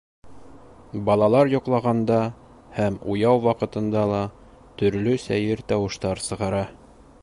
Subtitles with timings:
[1.09, 2.17] Балалар йоҡлағанда
[2.79, 4.23] һәм уяу ваҡытында ла
[4.83, 6.69] төрлө сәйер тауыштар сығара.